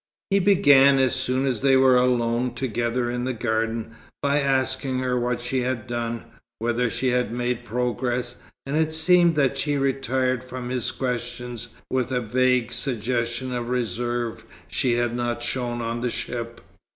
[0.31, 3.91] He began, as soon as they were alone together in the garden,
[4.23, 6.23] by asking her what she had done,
[6.57, 12.11] whether she had made progress; and it seemed that she retired from his questions with
[12.11, 16.61] a vague suggestion of reserve she had not shown on the ship.